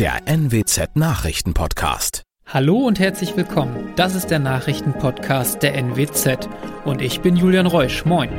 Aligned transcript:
der 0.00 0.26
NWZ 0.26 0.96
Nachrichtenpodcast. 0.96 2.22
Hallo 2.46 2.86
und 2.86 2.98
herzlich 2.98 3.36
willkommen. 3.36 3.92
Das 3.96 4.14
ist 4.14 4.28
der 4.28 4.38
Nachrichtenpodcast 4.38 5.62
der 5.62 5.74
NWZ 5.74 6.48
und 6.86 7.02
ich 7.02 7.20
bin 7.20 7.36
Julian 7.36 7.66
Reusch. 7.66 8.06
Moin. 8.06 8.30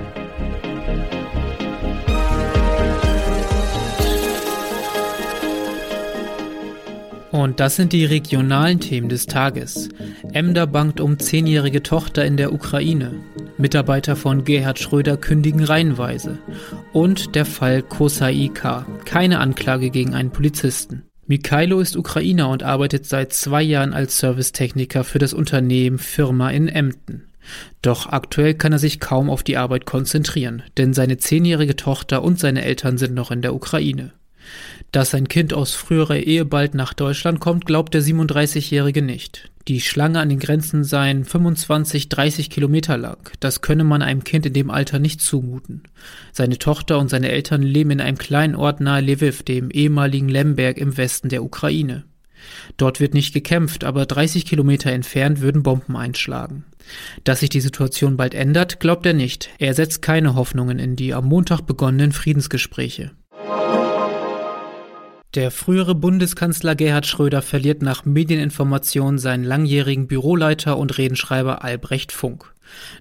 Und 7.30 7.60
das 7.60 7.76
sind 7.76 7.94
die 7.94 8.06
regionalen 8.06 8.80
Themen 8.80 9.10
des 9.10 9.28
Tages. 9.28 9.90
Emder 10.34 10.66
bangt 10.66 11.00
um 11.00 11.20
zehnjährige 11.20 11.84
Tochter 11.84 12.26
in 12.26 12.38
der 12.38 12.54
Ukraine. 12.54 13.14
Mitarbeiter 13.60 14.16
von 14.16 14.46
Gerhard 14.46 14.80
Schröder 14.80 15.16
kündigen 15.16 15.64
reihenweise. 15.64 16.40
Und 16.92 17.36
der 17.36 17.46
Fall 17.46 17.84
Kosaika. 17.84 18.88
Keine 19.06 19.40
Anklage 19.40 19.92
gegen 19.92 20.16
einen 20.16 20.32
Polizisten. 20.32 21.04
Mikhailo 21.32 21.80
ist 21.80 21.96
Ukrainer 21.96 22.50
und 22.50 22.62
arbeitet 22.62 23.06
seit 23.06 23.32
zwei 23.32 23.62
Jahren 23.62 23.94
als 23.94 24.18
Servicetechniker 24.18 25.06
für 25.06 25.18
das 25.18 25.34
Unternehmen 25.34 25.98
Firma 25.98 26.50
in 26.50 26.68
Emden. 26.68 27.24
Doch 27.82 28.08
aktuell 28.08 28.54
kann 28.54 28.74
er 28.74 28.80
sich 28.80 29.00
kaum 29.00 29.30
auf 29.30 29.42
die 29.42 29.56
Arbeit 29.56 29.86
konzentrieren, 29.86 30.62
denn 30.76 30.94
seine 30.94 31.20
zehnjährige 31.20 31.78
Tochter 31.78 32.22
und 32.22 32.38
seine 32.38 32.66
Eltern 32.66 32.98
sind 32.98 33.14
noch 33.14 33.32
in 33.32 33.42
der 33.42 33.56
Ukraine. 33.56 34.12
Dass 34.92 35.12
sein 35.12 35.30
Kind 35.30 35.54
aus 35.54 35.74
früherer 35.74 36.18
Ehe 36.18 36.44
bald 36.44 36.76
nach 36.76 36.94
Deutschland 36.94 37.40
kommt, 37.40 37.66
glaubt 37.66 37.94
der 37.94 38.02
37-Jährige 38.02 39.02
nicht. 39.02 39.50
Die 39.68 39.80
Schlange 39.80 40.20
an 40.20 40.28
den 40.28 40.40
Grenzen 40.40 40.84
seien 40.84 41.24
25, 41.24 42.10
30 42.10 42.50
Kilometer 42.50 42.98
lang. 42.98 43.32
Das 43.40 43.62
könne 43.62 43.86
man 43.86 44.02
einem 44.02 44.24
Kind 44.24 44.48
in 44.48 44.54
dem 44.54 44.70
Alter 44.70 45.00
nicht 45.00 45.22
zumuten. 45.22 45.84
Seine 46.34 46.58
Tochter 46.58 47.00
und 47.00 47.10
seine 47.10 47.30
Eltern 47.30 47.62
leben 47.62 47.92
in 47.92 48.02
einem 48.02 48.18
kleinen 48.18 48.56
Ort 48.56 48.82
nahe 48.82 49.02
Lviv, 49.02 49.44
dem 49.44 49.70
ehemaligen 49.70 50.28
Lemberg 50.28 50.78
im 50.78 50.98
Westen 50.98 51.30
der 51.30 51.44
Ukraine. 51.44 52.04
Dort 52.76 53.00
wird 53.00 53.14
nicht 53.14 53.34
gekämpft, 53.34 53.84
aber 53.84 54.06
30 54.06 54.46
Kilometer 54.46 54.92
entfernt 54.92 55.42
würden 55.42 55.64
Bomben 55.64 55.96
einschlagen. 55.96 56.66
Dass 57.24 57.42
sich 57.42 57.50
die 57.50 57.62
Situation 57.62 58.18
bald 58.18 58.34
ändert, 58.34 58.80
glaubt 58.80 59.06
er 59.06 59.14
nicht. 59.14 59.52
Er 59.60 59.74
setzt 59.76 60.02
keine 60.02 60.36
Hoffnungen 60.36 60.80
in 60.80 60.96
die 60.96 61.14
am 61.14 61.26
Montag 61.26 61.62
begonnenen 61.62 62.12
Friedensgespräche. 62.12 63.12
Der 65.34 65.50
frühere 65.50 65.96
Bundeskanzler 65.96 66.76
Gerhard 66.76 67.08
Schröder 67.08 67.42
verliert 67.42 67.82
nach 67.82 68.04
Medieninformationen 68.04 69.18
seinen 69.18 69.46
langjährigen 69.46 70.08
Büroleiter 70.08 70.78
und 70.78 70.98
Redenschreiber 70.98 71.64
Albrecht 71.64 72.12
Funk. 72.12 72.54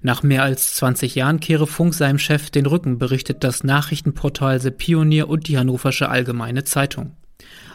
Nach 0.02 0.22
mehr 0.22 0.44
als 0.44 0.74
20 0.76 1.16
Jahren 1.16 1.40
kehre 1.40 1.66
Funk 1.66 1.92
seinem 1.92 2.18
Chef 2.20 2.50
den 2.50 2.66
Rücken, 2.66 2.98
berichtet 2.98 3.42
das 3.42 3.64
Nachrichtenportal 3.64 4.60
The 4.60 4.70
Pionier 4.70 5.28
und 5.28 5.48
die 5.48 5.58
Hannoversche 5.58 6.08
Allgemeine 6.08 6.62
Zeitung. 6.62 7.16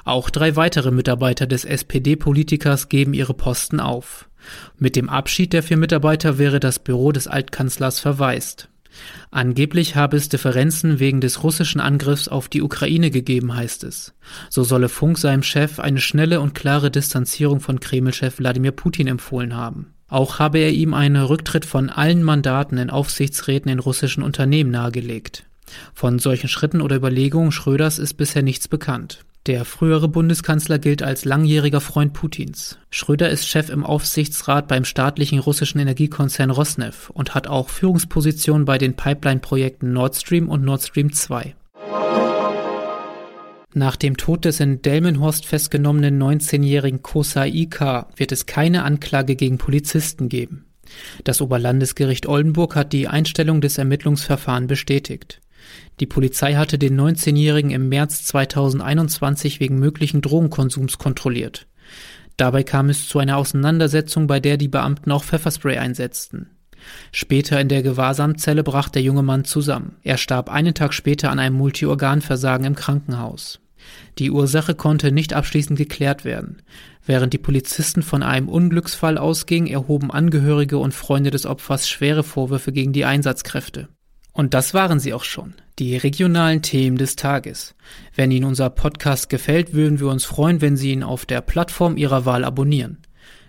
Auch 0.06 0.30
drei 0.30 0.56
weitere 0.56 0.92
Mitarbeiter 0.92 1.48
des 1.48 1.66
SPD-Politikers 1.66 2.88
geben 2.88 3.14
ihre 3.14 3.34
Posten 3.34 3.82
auf. 3.82 4.30
Mit 4.78 4.96
dem 4.96 5.10
Abschied 5.10 5.52
der 5.52 5.64
vier 5.64 5.78
Mitarbeiter 5.78 6.38
wäre 6.38 6.62
das 6.62 6.80
Büro 6.80 7.12
des 7.12 7.28
Altkanzlers 7.28 8.00
verwaist. 8.00 8.70
Angeblich 9.32 9.96
habe 9.96 10.18
es 10.18 10.30
Differenzen 10.30 11.00
wegen 11.00 11.22
des 11.22 11.44
russischen 11.44 11.82
Angriffs 11.82 12.28
auf 12.28 12.48
die 12.48 12.62
Ukraine 12.62 13.12
gegeben, 13.12 13.56
heißt 13.56 13.84
es. 13.84 14.14
So 14.50 14.64
solle 14.64 14.90
Funk 14.90 15.18
seinem 15.18 15.44
Chef 15.44 15.80
eine 15.80 16.00
schnelle 16.00 16.42
und 16.42 16.56
klare 16.56 16.92
Distanzierung 16.92 17.60
von 17.60 17.80
Kreml-Chef 17.80 18.40
Wladimir 18.40 18.72
Putin 18.72 19.08
empfohlen 19.08 19.56
haben. 19.56 19.94
Auch 20.08 20.40
habe 20.40 20.60
er 20.60 20.72
ihm 20.72 20.94
einen 20.94 21.24
Rücktritt 21.24 21.66
von 21.66 21.90
allen 21.90 22.24
Mandaten 22.24 22.78
in 22.78 22.90
Aufsichtsräten 22.90 23.72
in 23.72 23.80
russischen 23.80 24.24
Unternehmen 24.24 24.72
nahegelegt. 24.72 25.46
Von 25.94 26.20
solchen 26.20 26.48
Schritten 26.48 26.82
oder 26.82 26.96
Überlegungen 26.96 27.52
Schröders 27.52 28.00
ist 28.00 28.14
bisher 28.14 28.44
nichts 28.44 28.68
bekannt. 28.68 29.26
Der 29.46 29.64
frühere 29.64 30.08
Bundeskanzler 30.08 30.80
gilt 30.80 31.04
als 31.04 31.24
langjähriger 31.24 31.80
Freund 31.80 32.14
Putins. 32.14 32.80
Schröder 32.90 33.30
ist 33.30 33.48
Chef 33.48 33.70
im 33.70 33.84
Aufsichtsrat 33.84 34.68
beim 34.68 34.86
staatlichen 34.86 35.38
russischen 35.38 35.80
Energiekonzern 35.80 36.50
Rosneft 36.50 37.12
und 37.12 37.36
hat 37.36 37.46
auch 37.46 37.70
Führungspositionen 37.70 38.66
bei 38.66 38.80
den 38.80 38.96
Pipeline-Projekten 38.96 39.94
Nord 39.94 40.16
Stream 40.16 40.50
und 40.50 40.64
Nord 40.64 40.82
Stream 40.82 41.14
2. 41.14 41.54
Nach 43.76 43.96
dem 43.96 44.18
Tod 44.18 44.46
des 44.46 44.60
in 44.62 44.82
Delmenhorst 44.82 45.46
festgenommenen 45.46 46.20
19-jährigen 46.20 47.04
Kosa 47.04 47.46
Ika 47.46 48.08
wird 48.16 48.32
es 48.32 48.48
keine 48.48 48.84
Anklage 48.84 49.36
gegen 49.36 49.60
Polizisten 49.60 50.28
geben. 50.28 50.66
Das 51.24 51.40
Oberlandesgericht 51.40 52.26
Oldenburg 52.26 52.76
hat 52.76 52.94
die 52.94 53.08
Einstellung 53.08 53.62
des 53.62 53.78
Ermittlungsverfahrens 53.78 54.68
bestätigt. 54.68 55.40
Die 56.00 56.06
Polizei 56.06 56.56
hatte 56.56 56.78
den 56.78 57.00
19-Jährigen 57.00 57.72
im 57.72 57.90
März 57.90 58.26
2021 58.26 59.60
wegen 59.60 59.80
möglichen 59.80 60.22
Drogenkonsums 60.22 60.98
kontrolliert. 60.98 61.68
Dabei 62.38 62.64
kam 62.64 62.90
es 62.90 63.08
zu 63.08 63.20
einer 63.20 63.38
Auseinandersetzung, 63.38 64.28
bei 64.28 64.40
der 64.40 64.58
die 64.58 64.68
Beamten 64.68 65.12
auch 65.12 65.24
Pfefferspray 65.24 65.78
einsetzten. 65.78 66.50
Später 67.12 67.60
in 67.60 67.70
der 67.70 67.82
Gewahrsamzelle 67.82 68.64
brach 68.64 68.90
der 68.90 69.02
junge 69.02 69.24
Mann 69.24 69.46
zusammen. 69.46 69.96
Er 70.04 70.18
starb 70.18 70.50
einen 70.50 70.74
Tag 70.74 70.94
später 70.94 71.32
an 71.32 71.40
einem 71.40 71.56
Multiorganversagen 71.56 72.66
im 72.66 72.76
Krankenhaus. 72.76 73.60
Die 74.18 74.32
Ursache 74.32 74.76
konnte 74.76 75.12
nicht 75.12 75.34
abschließend 75.34 75.78
geklärt 75.78 76.26
werden. 76.26 76.62
Während 77.06 77.34
die 77.34 77.38
Polizisten 77.38 78.02
von 78.02 78.24
einem 78.24 78.50
Unglücksfall 78.50 79.18
ausgingen, 79.18 79.70
erhoben 79.70 80.12
Angehörige 80.12 80.78
und 80.78 80.94
Freunde 80.94 81.32
des 81.32 81.46
Opfers 81.46 81.88
schwere 81.88 82.24
Vorwürfe 82.24 82.72
gegen 82.72 82.94
die 82.94 83.06
Einsatzkräfte. 83.06 83.90
Und 84.36 84.54
das 84.54 84.74
waren 84.74 85.00
sie 85.00 85.14
auch 85.14 85.24
schon, 85.24 85.54
die 85.80 85.96
regionalen 85.96 86.62
Themen 86.62 86.98
des 86.98 87.16
Tages. 87.16 87.74
Wenn 88.16 88.32
Ihnen 88.32 88.44
unser 88.44 88.70
Podcast 88.70 89.30
gefällt, 89.30 89.74
würden 89.74 90.02
wir 90.02 90.10
uns 90.10 90.26
freuen, 90.26 90.60
wenn 90.60 90.76
Sie 90.76 90.92
ihn 90.92 91.04
auf 91.04 91.26
der 91.26 91.40
Plattform 91.40 91.96
Ihrer 91.96 92.26
Wahl 92.26 92.44
abonnieren. 92.44 92.98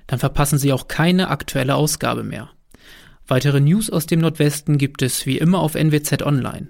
Dann 0.06 0.20
verpassen 0.20 0.58
Sie 0.58 0.72
auch 0.72 0.86
keine 0.86 1.26
aktuelle 1.28 1.74
Ausgabe 1.74 2.22
mehr. 2.22 2.50
Weitere 3.26 3.60
News 3.60 3.90
aus 3.90 4.06
dem 4.06 4.20
Nordwesten 4.20 4.78
gibt 4.78 5.02
es 5.02 5.26
wie 5.26 5.38
immer 5.38 5.58
auf 5.58 5.74
NWZ 5.74 6.22
Online. 6.22 6.68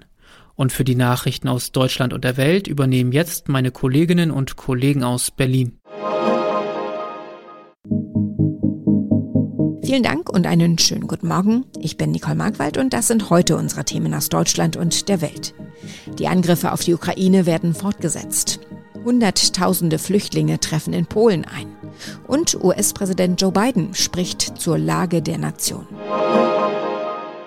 Und 0.55 0.71
für 0.71 0.83
die 0.83 0.95
Nachrichten 0.95 1.47
aus 1.47 1.71
Deutschland 1.71 2.11
und 2.11 2.23
der 2.23 2.37
Welt 2.37 2.67
übernehmen 2.67 3.11
jetzt 3.11 3.49
meine 3.49 3.69
Kolleginnen 3.69 4.31
und 4.31 4.55
Kollegen 4.55 5.03
aus 5.03 5.29
Berlin. 5.29 5.77
Vielen 9.87 10.03
Dank 10.03 10.29
und 10.29 10.45
einen 10.45 10.77
schönen 10.77 11.07
guten 11.07 11.29
Morgen. 11.29 11.63
Ich 11.79 11.95
bin 11.95 12.11
Nicole 12.11 12.35
Markwald 12.35 12.77
und 12.77 12.91
das 12.91 13.07
sind 13.07 13.29
heute 13.29 13.55
unsere 13.55 13.85
Themen 13.85 14.13
aus 14.13 14.27
Deutschland 14.27 14.75
und 14.75 15.07
der 15.07 15.21
Welt. 15.21 15.53
Die 16.19 16.27
Angriffe 16.27 16.73
auf 16.73 16.81
die 16.81 16.93
Ukraine 16.93 17.45
werden 17.45 17.73
fortgesetzt. 17.73 18.59
Hunderttausende 19.05 19.97
Flüchtlinge 19.97 20.59
treffen 20.59 20.91
in 20.91 21.05
Polen 21.05 21.45
ein. 21.45 21.67
Und 22.27 22.61
US-Präsident 22.61 23.39
Joe 23.39 23.53
Biden 23.53 23.93
spricht 23.93 24.59
zur 24.59 24.77
Lage 24.77 25.21
der 25.21 25.37
Nation. 25.37 25.87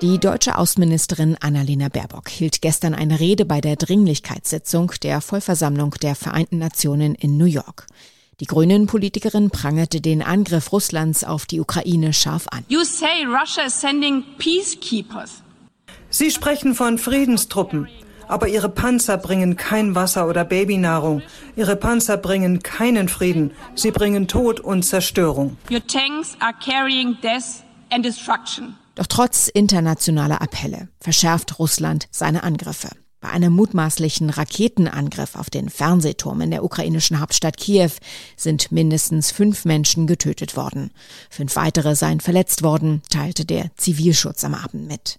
Die 0.00 0.16
deutsche 0.18 0.56
Außenministerin 0.56 1.36
Annalena 1.40 1.90
Baerbock 1.90 2.30
hielt 2.30 2.62
gestern 2.62 2.94
eine 2.94 3.20
Rede 3.20 3.44
bei 3.44 3.60
der 3.60 3.76
Dringlichkeitssitzung 3.76 4.92
der 5.02 5.20
Vollversammlung 5.20 5.94
der 6.00 6.14
Vereinten 6.14 6.56
Nationen 6.56 7.14
in 7.16 7.36
New 7.36 7.44
York. 7.44 7.86
Die 8.40 8.46
Grünen-Politikerin 8.46 9.50
prangerte 9.50 10.00
den 10.00 10.22
Angriff 10.22 10.72
Russlands 10.72 11.24
auf 11.24 11.44
die 11.44 11.60
Ukraine 11.60 12.14
scharf 12.14 12.46
an. 12.48 12.64
You 12.68 12.84
say 12.84 13.24
Russia 13.26 13.66
is 13.66 13.78
sending 13.78 14.24
peacekeepers. 14.38 15.42
Sie 16.08 16.30
sprechen 16.30 16.74
von 16.74 16.98
Friedenstruppen. 16.98 17.88
Aber 18.28 18.48
ihre 18.48 18.68
Panzer 18.68 19.18
bringen 19.18 19.56
kein 19.56 19.94
Wasser 19.94 20.28
oder 20.28 20.44
Babynahrung. 20.44 21.20
Ihre 21.56 21.76
Panzer 21.76 22.16
bringen 22.16 22.62
keinen 22.62 23.08
Frieden. 23.08 23.52
Sie 23.74 23.90
bringen 23.90 24.28
Tod 24.28 24.60
und 24.60 24.84
Zerstörung. 24.84 25.56
Your 25.70 25.84
tanks 25.86 26.36
are 26.38 26.54
carrying 26.64 27.18
death 27.22 27.64
and 27.90 28.04
destruction. 28.04 28.76
Doch 28.94 29.06
trotz 29.06 29.48
internationaler 29.48 30.40
Appelle 30.40 30.88
verschärft 31.00 31.58
Russland 31.58 32.08
seine 32.10 32.42
Angriffe. 32.42 32.90
Bei 33.20 33.28
einem 33.28 33.52
mutmaßlichen 33.52 34.30
Raketenangriff 34.30 35.36
auf 35.36 35.50
den 35.50 35.68
Fernsehturm 35.68 36.40
in 36.40 36.50
der 36.50 36.64
ukrainischen 36.64 37.20
Hauptstadt 37.20 37.58
Kiew 37.58 37.90
sind 38.34 38.72
mindestens 38.72 39.30
fünf 39.30 39.66
Menschen 39.66 40.06
getötet 40.06 40.56
worden. 40.56 40.90
Fünf 41.28 41.54
weitere 41.56 41.94
seien 41.94 42.20
verletzt 42.20 42.62
worden, 42.62 43.02
teilte 43.10 43.44
der 43.44 43.66
Zivilschutz 43.76 44.42
am 44.42 44.54
Abend 44.54 44.88
mit. 44.88 45.18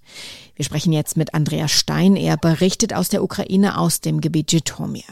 Wir 0.55 0.65
sprechen 0.65 0.93
jetzt 0.93 1.15
mit 1.15 1.35
Andreas 1.35 1.71
Stein. 1.71 2.15
Er 2.15 2.37
berichtet 2.37 2.93
aus 2.95 3.09
der 3.09 3.23
Ukraine 3.23 3.77
aus 3.77 4.01
dem 4.01 4.19
Gebiet 4.19 4.51
Jitomir. 4.51 5.03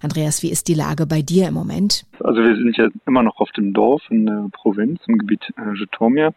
Andreas, 0.00 0.42
wie 0.44 0.50
ist 0.50 0.68
die 0.68 0.74
Lage 0.74 1.06
bei 1.06 1.22
dir 1.22 1.48
im 1.48 1.54
Moment? 1.54 2.06
Also 2.20 2.40
wir 2.40 2.54
sind 2.54 2.76
ja 2.76 2.88
immer 3.06 3.24
noch 3.24 3.40
auf 3.40 3.50
dem 3.56 3.74
Dorf 3.74 4.02
in 4.10 4.26
der 4.26 4.46
Provinz 4.52 5.00
im 5.08 5.18
Gebiet 5.18 5.42
äh, 5.56 5.76
Jitomir 5.76 6.34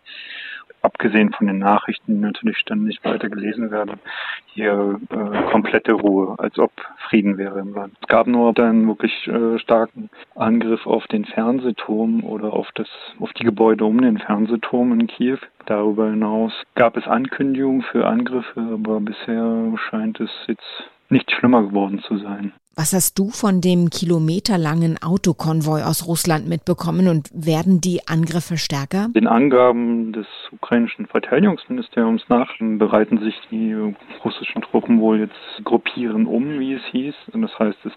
abgesehen 0.82 1.32
von 1.34 1.48
den 1.48 1.60
Nachrichten, 1.60 2.16
die 2.16 2.20
natürlich 2.20 2.58
ständig 2.58 3.04
weiter 3.04 3.30
gelesen 3.30 3.72
werden, 3.72 4.00
hier 4.46 5.00
äh, 5.10 5.52
komplette 5.52 5.94
Ruhe, 5.94 6.36
als 6.38 6.58
ob 6.60 6.72
Frieden 7.10 7.38
wäre 7.38 7.60
im 7.60 7.74
Land. 7.74 7.94
Es 8.02 8.08
gab 8.08 8.28
nur 8.28 8.58
einen 8.60 8.88
wirklich 8.88 9.28
äh, 9.28 9.60
starken 9.60 10.10
Angriff 10.36 10.86
auf 10.86 11.08
den 11.08 11.26
Fernsehturm 11.26 12.24
oder 12.24 12.54
auf 12.54 12.70
das, 12.76 12.90
auf 13.20 13.32
die 13.34 13.44
Gebäude 13.44 13.86
um 13.86 14.02
den 14.02 14.18
Fernsehturm 14.18 14.94
in 14.94 15.08
Kiew. 15.08 15.40
Darüber 15.66 16.10
hinaus 16.10 16.54
gab 16.76 16.98
es 16.98 17.08
Ankündigungen 17.08 17.84
für 17.84 18.08
Angriffe, 18.08 18.62
aber 18.74 19.00
bisher 19.00 19.74
scheint 19.90 20.20
es 20.20 20.32
jetzt 20.48 20.90
nicht 21.10 21.32
schlimmer 21.32 21.64
geworden 21.64 22.00
zu 22.00 22.18
sein. 22.18 22.54
Was 22.74 22.94
hast 22.94 23.20
du 23.20 23.32
von 23.32 23.60
dem 23.60 23.90
kilometerlangen 23.90 24.98
Autokonvoi 25.04 25.84
aus 25.84 26.08
Russland 26.08 26.48
mitbekommen 26.48 27.10
und 27.10 27.30
werden 27.34 27.82
die 27.82 28.08
Angriffe 28.08 28.56
stärker? 28.58 29.10
Den 29.10 29.28
Angaben 29.28 30.14
des 30.14 30.26
ukrainischen 30.54 31.06
Verteidigungsministeriums 31.06 32.24
nach 32.30 32.50
bereiten 32.60 33.20
sich 33.20 33.36
die 33.52 33.76
russischen 34.24 34.62
Truppen 34.62 35.02
wohl 35.02 35.20
jetzt 35.20 35.66
gruppieren 35.66 36.26
um, 36.26 36.60
wie 36.60 36.76
es 36.76 36.84
hieß. 36.92 37.16
Und 37.34 37.42
das 37.42 37.60
heißt, 37.60 37.78
es 37.84 37.92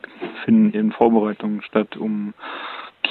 finden 0.44 0.76
eben 0.76 0.91
Vorbereitungen 0.91 1.62
statt, 1.62 1.97
um 1.97 2.35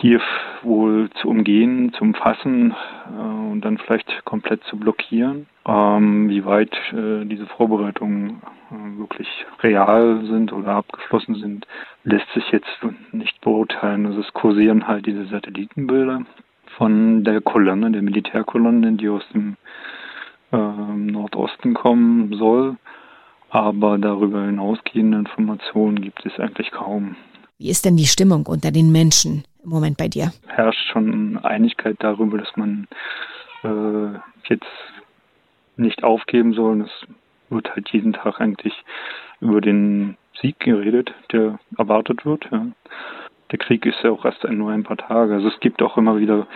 Kiew 0.04 0.20
wohl 0.64 1.10
zu 1.22 1.30
umgehen, 1.30 1.94
zu 1.94 2.04
umfassen 2.04 2.76
äh, 3.08 3.52
und 3.52 3.62
dann 3.62 3.78
vielleicht 3.78 4.26
komplett 4.26 4.62
zu 4.66 4.76
blockieren. 4.76 5.48
Ähm, 5.66 6.28
wie 6.28 6.44
weit 6.44 6.76
äh, 6.92 7.24
diese 7.24 7.46
Vorbereitungen 7.46 8.42
äh, 8.70 9.00
wirklich 9.00 9.30
real 9.62 10.26
sind 10.26 10.52
oder 10.52 10.74
abgeschlossen 10.76 11.36
sind, 11.36 11.66
lässt 12.04 12.30
sich 12.34 12.44
jetzt 12.52 12.68
nicht 13.14 13.40
beurteilen. 13.40 14.06
Also 14.06 14.20
es 14.20 14.34
kursieren 14.34 14.90
halt 14.90 15.06
diese 15.06 15.26
Satellitenbilder 15.28 16.26
von 16.76 17.24
der 17.24 17.40
Kolonne, 17.40 17.90
der 17.92 18.02
Militärkolonne, 18.02 18.92
die 18.94 19.08
aus 19.08 19.24
dem 19.34 19.56
ähm, 20.52 21.06
Nordosten 21.06 21.76
kommen 21.76 22.34
soll. 22.34 22.76
Aber 23.50 23.98
darüber 23.98 24.44
hinausgehende 24.48 25.20
Informationen 25.20 26.02
gibt 26.02 26.26
es 26.26 26.38
eigentlich 26.42 26.72
kaum. 26.72 27.16
Wie 27.58 27.70
ist 27.70 27.86
denn 27.86 27.96
die 27.96 28.08
Stimmung 28.08 28.46
unter 28.48 28.72
den 28.72 28.92
Menschen 28.92 29.46
im 29.64 29.70
Moment 29.70 29.98
bei 29.98 30.08
dir? 30.08 30.32
Herrscht 30.48 30.88
schon 30.92 31.38
Einigkeit 31.44 31.98
darüber, 32.00 32.38
dass 32.38 32.56
man 32.56 32.88
äh, 33.64 34.20
jetzt 34.50 34.66
nicht 35.78 36.04
aufgeben 36.04 36.54
soll. 36.54 36.82
Es 36.82 37.08
wird 37.50 37.70
halt 37.76 37.90
jeden 37.90 38.14
Tag 38.14 38.40
eigentlich 38.40 38.74
über 39.40 39.62
den 39.62 40.18
Sieg 40.42 40.60
geredet, 40.60 41.14
der 41.32 41.60
erwartet 41.78 42.26
wird. 42.26 42.48
Ja. 42.52 42.68
Der 43.52 43.60
Krieg 43.60 43.86
ist 43.86 44.02
ja 44.04 44.12
auch 44.12 44.26
erst 44.26 44.44
nur 44.46 44.72
ein 44.72 44.84
paar 44.84 44.98
Tage. 44.98 45.36
Also 45.36 45.48
es 45.48 45.60
gibt 45.60 45.82
auch 45.82 45.98
immer 45.98 46.18
wieder 46.18 46.48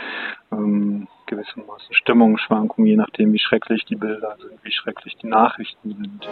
ähm, 0.51 1.07
gewissermaßen 1.27 1.93
Stimmungsschwankungen, 1.93 2.87
je 2.89 2.95
nachdem, 2.95 3.33
wie 3.33 3.39
schrecklich 3.39 3.85
die 3.85 3.95
Bilder 3.95 4.35
sind, 4.39 4.63
wie 4.63 4.71
schrecklich 4.71 5.15
die 5.17 5.27
Nachrichten 5.27 5.93
sind. 5.93 6.27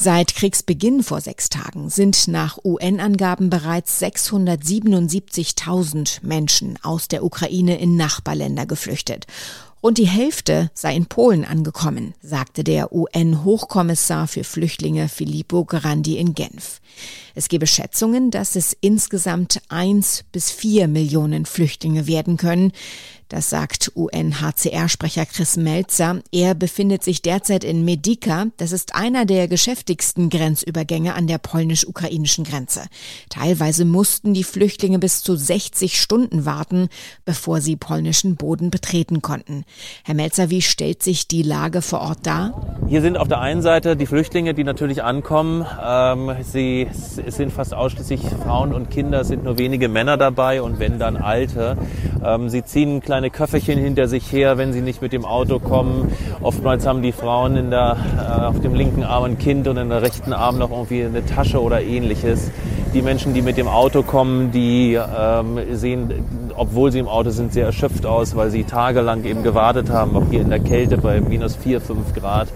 Seit 0.00 0.36
Kriegsbeginn 0.36 1.02
vor 1.02 1.20
sechs 1.20 1.48
Tagen 1.48 1.90
sind 1.90 2.28
nach 2.28 2.56
UN-Angaben 2.64 3.50
bereits 3.50 4.00
677.000 4.00 6.20
Menschen 6.22 6.78
aus 6.84 7.08
der 7.08 7.24
Ukraine 7.24 7.80
in 7.80 7.96
Nachbarländer 7.96 8.64
geflüchtet. 8.64 9.26
Rund 9.82 9.98
die 9.98 10.06
Hälfte 10.06 10.70
sei 10.72 10.94
in 10.94 11.06
Polen 11.06 11.44
angekommen, 11.44 12.14
sagte 12.22 12.62
der 12.62 12.92
UN-Hochkommissar 12.92 14.28
für 14.28 14.44
Flüchtlinge 14.44 15.08
Filippo 15.08 15.64
Grandi 15.64 16.16
in 16.16 16.34
Genf. 16.34 16.80
Es 17.34 17.48
gebe 17.48 17.66
Schätzungen, 17.66 18.30
dass 18.30 18.54
es 18.54 18.76
insgesamt 18.80 19.60
eins 19.68 20.22
bis 20.30 20.52
vier 20.52 20.86
Millionen 20.86 21.44
Flüchtlinge 21.44 22.06
werden 22.06 22.36
können. 22.36 22.70
Das 23.28 23.50
sagt 23.50 23.92
UNHCR-Sprecher 23.94 25.26
Chris 25.26 25.58
Melzer. 25.58 26.20
Er 26.32 26.54
befindet 26.54 27.04
sich 27.04 27.20
derzeit 27.20 27.62
in 27.62 27.84
Medika. 27.84 28.46
Das 28.56 28.72
ist 28.72 28.94
einer 28.94 29.26
der 29.26 29.48
geschäftigsten 29.48 30.30
Grenzübergänge 30.30 31.14
an 31.14 31.26
der 31.26 31.36
polnisch-ukrainischen 31.36 32.44
Grenze. 32.44 32.84
Teilweise 33.28 33.84
mussten 33.84 34.32
die 34.32 34.44
Flüchtlinge 34.44 34.98
bis 34.98 35.22
zu 35.22 35.36
60 35.36 36.00
Stunden 36.00 36.46
warten, 36.46 36.88
bevor 37.26 37.60
sie 37.60 37.76
polnischen 37.76 38.36
Boden 38.36 38.70
betreten 38.70 39.20
konnten. 39.20 39.64
Herr 40.04 40.14
Melzer, 40.14 40.48
wie 40.48 40.62
stellt 40.62 41.02
sich 41.02 41.28
die 41.28 41.42
Lage 41.42 41.82
vor 41.82 42.00
Ort 42.00 42.20
dar? 42.22 42.78
Hier 42.88 43.02
sind 43.02 43.18
auf 43.18 43.28
der 43.28 43.40
einen 43.40 43.60
Seite 43.60 43.96
die 43.96 44.06
Flüchtlinge, 44.06 44.54
die 44.54 44.64
natürlich 44.64 45.02
ankommen. 45.02 45.66
Ähm, 45.84 46.32
sie, 46.42 46.88
sind 46.92 47.52
fast 47.52 47.74
ausschließlich 47.74 48.22
Frauen 48.42 48.72
und 48.72 48.90
Kinder, 48.90 49.20
es 49.20 49.28
sind 49.28 49.44
nur 49.44 49.58
wenige 49.58 49.88
Männer 49.88 50.16
dabei 50.16 50.62
und 50.62 50.78
wenn 50.78 50.98
dann 50.98 51.18
Alte. 51.18 51.76
Ähm, 52.24 52.48
sie 52.48 52.64
ziehen 52.64 53.00
kleine 53.00 53.17
kleine 53.18 53.30
Köfferchen 53.30 53.80
hinter 53.80 54.06
sich 54.06 54.30
her, 54.30 54.58
wenn 54.58 54.72
sie 54.72 54.80
nicht 54.80 55.02
mit 55.02 55.12
dem 55.12 55.24
Auto 55.24 55.58
kommen. 55.58 56.12
Oftmals 56.40 56.86
haben 56.86 57.02
die 57.02 57.10
Frauen 57.10 57.56
in 57.56 57.70
der, 57.70 57.96
äh, 58.16 58.44
auf 58.44 58.60
dem 58.60 58.74
linken 58.74 59.02
Arm 59.02 59.24
ein 59.24 59.38
Kind 59.38 59.66
und 59.66 59.76
in 59.76 59.88
der 59.88 60.02
rechten 60.02 60.32
Arm 60.32 60.58
noch 60.58 60.70
irgendwie 60.70 61.02
eine 61.02 61.26
Tasche 61.26 61.60
oder 61.60 61.82
ähnliches. 61.82 62.52
Die 62.94 63.02
Menschen, 63.02 63.34
die 63.34 63.42
mit 63.42 63.56
dem 63.56 63.66
Auto 63.66 64.04
kommen, 64.04 64.52
die 64.52 64.94
ähm, 64.94 65.58
sehen, 65.72 66.14
obwohl 66.54 66.92
sie 66.92 67.00
im 67.00 67.08
Auto 67.08 67.30
sind, 67.30 67.52
sehr 67.52 67.66
erschöpft 67.66 68.06
aus, 68.06 68.36
weil 68.36 68.50
sie 68.50 68.62
tagelang 68.62 69.24
eben 69.24 69.42
gewartet 69.42 69.90
haben, 69.90 70.16
auch 70.16 70.30
hier 70.30 70.42
in 70.42 70.50
der 70.50 70.60
Kälte 70.60 70.96
bei 70.96 71.20
minus 71.20 71.56
4, 71.56 71.80
5 71.80 72.14
Grad 72.14 72.46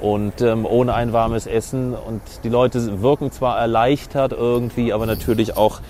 und 0.00 0.42
ähm, 0.42 0.64
ohne 0.64 0.94
ein 0.94 1.12
warmes 1.12 1.48
Essen. 1.48 1.92
Und 1.92 2.20
die 2.44 2.50
Leute 2.50 3.02
wirken 3.02 3.32
zwar 3.32 3.58
erleichtert 3.58 4.30
irgendwie, 4.30 4.92
aber 4.92 5.06
natürlich 5.06 5.56
auch 5.56 5.80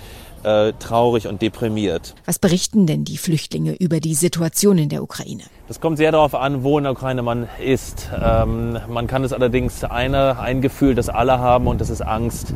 äh, 0.45 0.73
traurig 0.79 1.27
und 1.27 1.41
deprimiert. 1.41 2.13
Was 2.25 2.39
berichten 2.39 2.85
denn 2.85 3.03
die 3.03 3.17
Flüchtlinge 3.17 3.73
über 3.73 3.99
die 3.99 4.13
Situation 4.13 4.77
in 4.77 4.89
der 4.89 5.01
Ukraine? 5.01 5.43
Das 5.67 5.81
kommt 5.81 5.97
sehr 5.97 6.11
darauf 6.11 6.35
an, 6.35 6.63
wo 6.63 6.77
in 6.77 6.83
der 6.83 6.93
Ukraine 6.93 7.23
man 7.23 7.47
ist. 7.59 8.09
Ähm, 8.23 8.77
man 8.87 9.07
kann 9.07 9.23
es 9.23 9.33
allerdings 9.33 9.83
eine, 9.83 10.37
ein 10.39 10.61
Gefühl, 10.61 10.93
das 10.93 11.09
alle 11.09 11.39
haben 11.39 11.65
und 11.65 11.81
das 11.81 11.89
ist 11.89 12.01
Angst. 12.01 12.53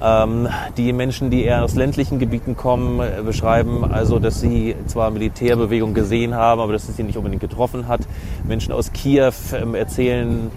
Ähm, 0.00 0.48
die 0.76 0.92
Menschen, 0.92 1.30
die 1.30 1.42
eher 1.42 1.64
aus 1.64 1.74
ländlichen 1.74 2.20
Gebieten 2.20 2.56
kommen, 2.56 3.00
äh, 3.00 3.22
beschreiben 3.24 3.84
also, 3.84 4.20
dass 4.20 4.40
sie 4.40 4.76
zwar 4.86 5.10
Militärbewegung 5.10 5.94
gesehen 5.94 6.34
haben, 6.34 6.60
aber 6.60 6.72
dass 6.72 6.88
es 6.88 6.96
sie 6.96 7.02
nicht 7.02 7.16
unbedingt 7.16 7.40
getroffen 7.40 7.88
hat. 7.88 8.02
Menschen 8.46 8.72
aus 8.72 8.92
Kiew 8.92 9.32
ähm, 9.52 9.74
erzählen, 9.74 10.52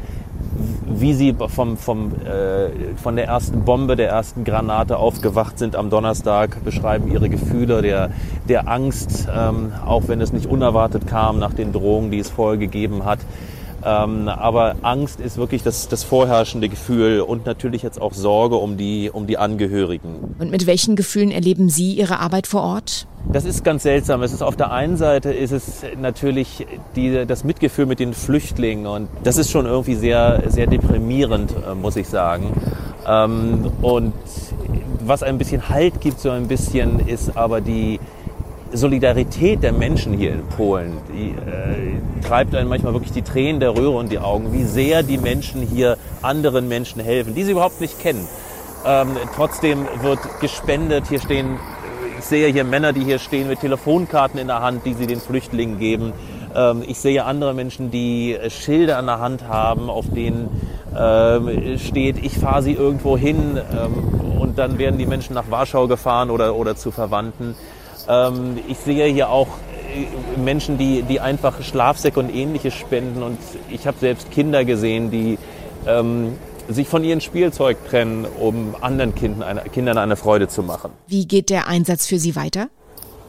wie 0.88 1.14
sie 1.14 1.36
vom, 1.48 1.78
vom, 1.78 2.12
äh, 2.26 2.96
von 3.02 3.16
der 3.16 3.26
ersten 3.26 3.64
Bombe, 3.66 3.96
der 3.96 4.10
ersten 4.10 4.44
Granate 4.44 4.98
aufgewacht 4.98 5.58
sind 5.58 5.76
am 5.76 5.90
Donnerstag, 5.90 6.64
beschreiben 6.64 7.12
ihre 7.12 7.30
Gefühle 7.30 7.82
der, 7.82 8.12
der 8.48 8.68
Angst, 8.68 9.28
ähm, 9.34 9.74
auch 9.86 10.08
wenn 10.08 10.22
es 10.22 10.32
nicht 10.32 10.46
unerwartet 10.46 11.08
kam 11.08 11.40
nach 11.40 11.54
den 11.54 11.72
Drohungen, 11.72 12.12
die 12.12 12.20
es 12.20 12.30
vorher 12.30 12.58
gegeben 12.58 13.06
hat. 13.06 13.20
Ähm, 13.86 14.28
aber 14.28 14.76
Angst 14.82 15.20
ist 15.20 15.38
wirklich 15.38 15.62
das, 15.62 15.88
das 15.88 16.04
vorherrschende 16.04 16.70
Gefühl 16.70 17.22
und 17.22 17.46
natürlich 17.46 17.84
jetzt 17.84 18.02
auch 18.02 18.14
Sorge 18.14 18.56
um 18.56 18.78
die, 18.78 19.12
um 19.14 19.28
die 19.28 19.38
Angehörigen. 19.38 20.36
Und 20.40 20.50
mit 20.50 20.66
welchen 20.66 20.96
Gefühlen 20.96 21.30
erleben 21.30 21.70
Sie 21.70 21.94
Ihre 21.94 22.20
Arbeit 22.20 22.48
vor 22.48 22.64
Ort? 22.64 23.06
Das 23.32 23.46
ist 23.46 23.64
ganz 23.64 23.84
seltsam. 23.84 24.24
Es 24.24 24.34
ist 24.34 24.42
auf 24.42 24.56
der 24.56 24.72
einen 24.72 24.98
Seite 24.98 25.32
ist 25.32 25.52
es 25.52 25.84
natürlich 26.00 26.66
die, 26.96 27.26
das 27.28 27.44
Mitgefühl 27.44 27.86
mit 27.86 28.00
den 28.00 28.14
Flüchtlingen 28.14 28.88
und 28.88 29.08
das 29.24 29.38
ist 29.38 29.52
schon 29.52 29.68
irgendwie 29.68 29.96
sehr, 29.96 30.44
sehr 30.48 30.66
deprimierend, 30.66 31.52
äh, 31.52 31.76
muss 31.76 31.96
ich 31.96 32.08
sagen. 32.08 32.54
Ähm, 33.08 33.72
und 33.84 34.14
was 35.06 35.22
ein 35.22 35.38
bisschen 35.38 35.70
Halt 35.70 36.02
gibt, 36.02 36.20
so 36.20 36.32
ein 36.32 36.48
bisschen, 36.48 37.08
ist 37.08 37.38
aber 37.38 37.62
die, 37.62 38.00
Solidarität 38.74 39.64
der 39.64 39.74
Menschen 39.74 40.14
hier 40.14 40.34
in 40.34 40.46
Polen, 40.48 40.98
die 41.14 41.30
äh, 41.30 42.26
treibt 42.26 42.56
einen 42.56 42.68
manchmal 42.70 42.94
wirklich 42.94 43.12
die 43.12 43.22
Tränen 43.22 43.60
der 43.60 43.76
Röhre 43.76 43.98
und 43.98 44.12
die 44.12 44.20
Augen, 44.20 44.52
wie 44.54 44.64
sehr 44.64 45.04
die 45.04 45.18
Menschen 45.18 45.62
hier 45.62 45.98
anderen 46.22 46.68
Menschen 46.68 47.02
helfen, 47.02 47.36
die 47.36 47.44
sie 47.44 47.52
überhaupt 47.52 47.80
nicht 47.80 48.00
kennen. 48.00 48.28
Ähm, 48.86 49.10
trotzdem 49.36 49.86
wird 50.02 50.20
gespendet. 50.42 51.08
Hier 51.08 51.20
stehen, 51.20 51.58
ich 52.20 52.26
sehe 52.26 52.52
hier 52.52 52.64
Männer, 52.64 52.94
die 52.94 53.04
hier 53.04 53.20
stehen 53.20 53.48
mit 53.48 53.60
Telefonkarten 53.62 54.40
in 54.40 54.48
der 54.48 54.62
Hand, 54.62 54.86
die 54.86 54.94
sie 54.94 55.08
den 55.08 55.20
Flüchtlingen 55.20 55.80
geben. 55.80 56.14
Ähm, 56.56 56.84
ich 56.86 57.00
sehe 57.00 57.26
andere 57.26 57.54
Menschen, 57.54 57.92
die 57.92 58.38
Schilder 58.50 58.98
an 58.98 59.06
der 59.06 59.20
Hand 59.20 59.48
haben, 59.48 59.90
auf 59.90 60.06
denen 60.10 60.50
ähm, 60.98 61.78
steht, 61.78 62.24
ich 62.24 62.38
fahre 62.38 62.64
sie 62.64 62.74
irgendwo 62.74 63.18
hin 63.18 63.58
ähm, 63.58 64.40
und 64.40 64.58
dann 64.58 64.78
werden 64.78 64.98
die 64.98 65.06
Menschen 65.06 65.34
nach 65.34 65.50
Warschau 65.50 65.88
gefahren 65.88 66.30
oder, 66.30 66.56
oder 66.56 66.76
zu 66.76 66.92
Verwandten. 66.92 67.56
Ähm, 68.08 68.60
ich 68.68 68.78
sehe 68.78 69.08
hier 69.08 69.30
auch 69.30 69.48
äh, 69.48 70.40
Menschen, 70.40 70.78
die, 70.78 71.04
die 71.04 71.20
einfach 71.20 71.62
Schlafsäcke 71.64 72.20
und 72.20 72.34
ähnliches 72.34 72.74
spenden. 72.74 73.24
Und 73.24 73.38
ich 73.70 73.88
habe 73.88 73.98
selbst 74.00 74.32
Kinder 74.32 74.66
gesehen, 74.66 75.12
die 75.12 75.38
ähm, 75.88 76.34
sich 76.68 76.88
von 76.88 77.04
ihrem 77.04 77.22
Spielzeug 77.22 77.78
trennen, 77.90 78.26
um 78.40 78.76
anderen 78.82 79.16
Kindern 79.16 79.44
eine, 79.44 79.62
Kindern 79.70 79.98
eine 79.98 80.16
Freude 80.16 80.48
zu 80.48 80.64
machen. 80.64 80.92
Wie 81.08 81.28
geht 81.28 81.50
der 81.50 81.68
Einsatz 81.68 82.08
für 82.08 82.18
Sie 82.18 82.36
weiter? 82.36 82.70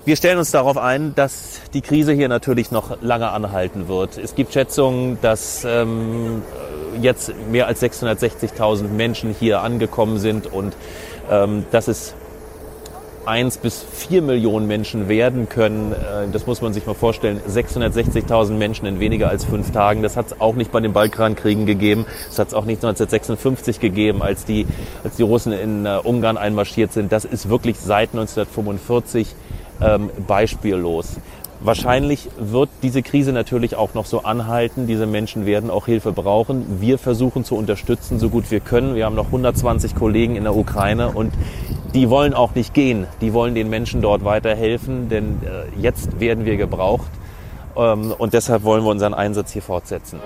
Wir 0.04 0.14
stellen 0.14 0.38
uns 0.38 0.52
darauf 0.52 0.76
ein, 0.76 1.16
dass 1.16 1.60
die 1.74 1.80
Krise 1.80 2.12
hier 2.12 2.28
natürlich 2.28 2.70
noch 2.70 3.02
lange 3.02 3.30
anhalten 3.30 3.88
wird. 3.88 4.18
Es 4.18 4.36
gibt 4.36 4.52
Schätzungen, 4.52 5.18
dass 5.20 5.64
ähm, 5.64 6.42
jetzt 7.02 7.32
mehr 7.50 7.66
als 7.66 7.82
660.000 7.82 8.84
Menschen 8.88 9.34
hier 9.36 9.62
angekommen 9.62 10.18
sind 10.18 10.46
und 10.46 10.76
ähm, 11.28 11.64
dass 11.72 11.88
es 11.88 12.14
eins 13.26 13.58
bis 13.58 13.82
vier 13.82 14.22
Millionen 14.22 14.66
Menschen 14.66 15.08
werden 15.08 15.48
können. 15.48 15.92
Äh, 15.92 16.28
das 16.32 16.46
muss 16.46 16.62
man 16.62 16.72
sich 16.72 16.86
mal 16.86 16.94
vorstellen. 16.94 17.40
660.000 17.48 18.52
Menschen 18.52 18.86
in 18.86 19.00
weniger 19.00 19.28
als 19.28 19.44
fünf 19.44 19.72
Tagen. 19.72 20.02
Das 20.02 20.16
hat 20.16 20.26
es 20.26 20.40
auch 20.40 20.54
nicht 20.54 20.72
bei 20.72 20.80
den 20.80 20.92
Balkankriegen 20.92 21.66
gegeben. 21.66 22.06
Das 22.28 22.38
hat 22.38 22.48
es 22.48 22.54
auch 22.54 22.64
nicht 22.64 22.84
1956 22.84 23.80
gegeben, 23.80 24.22
als 24.22 24.44
die, 24.44 24.66
als 25.04 25.16
die 25.16 25.22
Russen 25.22 25.52
in 25.52 25.86
äh, 25.86 25.98
Ungarn 26.02 26.36
einmarschiert 26.36 26.92
sind. 26.92 27.12
Das 27.12 27.24
ist 27.24 27.48
wirklich 27.48 27.78
seit 27.78 28.10
1945 28.10 29.34
ähm, 29.80 30.10
beispiellos. 30.26 31.16
Wahrscheinlich 31.60 32.28
wird 32.38 32.68
diese 32.82 33.02
Krise 33.02 33.32
natürlich 33.32 33.76
auch 33.76 33.94
noch 33.94 34.06
so 34.06 34.22
anhalten. 34.22 34.86
Diese 34.86 35.06
Menschen 35.06 35.46
werden 35.46 35.70
auch 35.70 35.86
Hilfe 35.86 36.12
brauchen. 36.12 36.80
Wir 36.80 36.98
versuchen 36.98 37.44
zu 37.44 37.56
unterstützen, 37.56 38.18
so 38.18 38.28
gut 38.28 38.50
wir 38.50 38.60
können. 38.60 38.94
Wir 38.94 39.06
haben 39.06 39.16
noch 39.16 39.26
120 39.26 39.94
Kollegen 39.94 40.36
in 40.36 40.44
der 40.44 40.54
Ukraine 40.54 41.08
und 41.08 41.32
die 41.94 42.10
wollen 42.10 42.34
auch 42.34 42.54
nicht 42.54 42.74
gehen. 42.74 43.06
Die 43.20 43.32
wollen 43.32 43.54
den 43.54 43.70
Menschen 43.70 44.02
dort 44.02 44.24
weiterhelfen, 44.24 45.08
denn 45.08 45.40
äh, 45.44 45.80
jetzt 45.80 46.20
werden 46.20 46.44
wir 46.44 46.56
gebraucht. 46.56 47.10
Ähm, 47.76 48.12
und 48.16 48.34
deshalb 48.34 48.64
wollen 48.64 48.84
wir 48.84 48.90
unseren 48.90 49.14
Einsatz 49.14 49.52
hier 49.52 49.62
fortsetzen. 49.62 50.20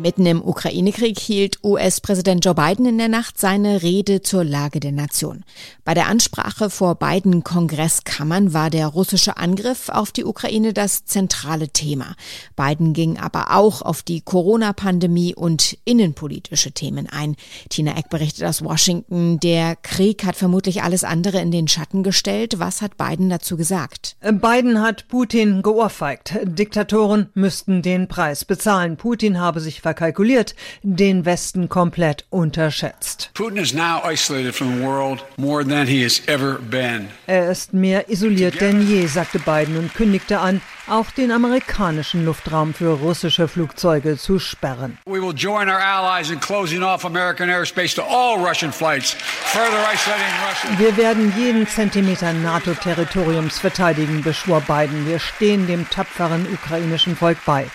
Mitten 0.00 0.26
im 0.26 0.42
Ukraine-Krieg 0.46 1.18
hielt 1.18 1.58
US-Präsident 1.64 2.44
Joe 2.44 2.54
Biden 2.54 2.86
in 2.86 2.98
der 2.98 3.08
Nacht 3.08 3.40
seine 3.40 3.82
Rede 3.82 4.22
zur 4.22 4.44
Lage 4.44 4.78
der 4.78 4.92
Nation. 4.92 5.44
Bei 5.84 5.92
der 5.92 6.06
Ansprache 6.06 6.70
vor 6.70 6.94
beiden 6.94 7.42
Kongresskammern 7.42 8.54
war 8.54 8.70
der 8.70 8.86
russische 8.86 9.38
Angriff 9.38 9.88
auf 9.88 10.12
die 10.12 10.24
Ukraine 10.24 10.72
das 10.72 11.04
zentrale 11.04 11.70
Thema. 11.70 12.14
Biden 12.54 12.92
ging 12.92 13.18
aber 13.18 13.56
auch 13.56 13.82
auf 13.82 14.02
die 14.02 14.20
Corona-Pandemie 14.20 15.34
und 15.34 15.76
innenpolitische 15.84 16.70
Themen 16.70 17.08
ein. 17.08 17.34
Tina 17.68 17.96
Eck 17.98 18.08
berichtet 18.08 18.44
aus 18.44 18.62
Washington, 18.62 19.40
der 19.40 19.74
Krieg 19.74 20.24
hat 20.24 20.36
vermutlich 20.36 20.84
alles 20.84 21.02
andere 21.02 21.40
in 21.40 21.50
den 21.50 21.66
Schatten 21.66 22.04
gestellt. 22.04 22.60
Was 22.60 22.82
hat 22.82 22.96
Biden 22.96 23.30
dazu 23.30 23.56
gesagt? 23.56 24.16
Biden 24.20 24.80
hat 24.80 25.08
Putin 25.08 25.62
geohrfeigt. 25.62 26.38
Diktatoren 26.44 27.30
müssten 27.34 27.82
den 27.82 28.06
Preis 28.06 28.44
bezahlen. 28.44 28.96
Putin 28.96 29.40
habe 29.40 29.58
sich 29.58 29.82
verkalkuliert, 29.88 30.54
den 30.82 31.24
Westen 31.24 31.68
komplett 31.68 32.24
unterschätzt. 32.30 33.30
Putin 33.34 33.56
is 33.56 33.72
now 33.72 34.00
isolated 34.04 34.54
from 34.54 34.78
the 34.78 34.84
world 34.84 35.24
more 35.36 35.64
than 35.64 35.86
he 35.86 36.02
has 36.04 36.20
ever 36.26 36.58
been. 36.58 37.08
Er 37.26 37.50
ist 37.50 37.72
mehr 37.72 38.10
isoliert 38.10 38.60
denn 38.60 38.86
je, 38.86 39.06
sagte 39.06 39.38
Biden 39.38 39.78
und 39.78 39.94
kündigte 39.94 40.40
an, 40.40 40.60
auch 40.90 41.10
den 41.10 41.30
amerikanischen 41.30 42.24
Luftraum 42.24 42.74
für 42.74 42.98
russische 42.98 43.48
Flugzeuge 43.48 44.16
zu 44.16 44.38
sperren. 44.38 44.98
We 45.06 45.20
will 45.20 45.34
join 45.34 45.68
our 45.68 45.80
allies 45.80 46.30
in 46.30 46.40
closing 46.40 46.82
off 46.82 47.04
American 47.04 47.48
airspace 47.48 47.94
to 47.94 48.02
all 48.02 48.38
Russian 48.38 48.72
flights, 48.72 49.12
further 49.12 49.78
isolating 49.92 50.34
Russia. 50.48 50.78
Wir 50.78 50.96
werden 50.96 51.32
jeden 51.36 51.66
Zentimeter 51.66 52.32
NATO-Territoriums 52.32 53.58
verteidigen, 53.58 54.22
beschwor 54.22 54.60
Biden. 54.60 55.06
Wir 55.06 55.18
stehen 55.18 55.66
dem 55.66 55.88
tapferen 55.90 56.46
ukrainischen 56.52 57.16
Volk 57.16 57.38
bei. 57.44 57.66